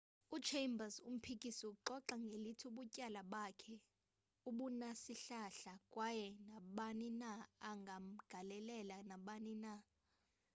u-chambers 0.35 0.95
umphikisi 1.09 1.63
uxoxa 1.71 2.15
ngelithi 2.23 2.65
ubutyala 2.67 3.21
bakhe 3.33 3.75
abunasihlahla 4.47 5.73
kwaye 5.93 6.25
nabani 6.47 7.09
na 7.21 7.29
angamangalela 7.69 8.97
nabani 9.09 9.53
na 9.63 9.73